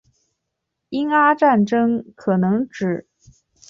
[0.89, 3.07] 英阿战争可能指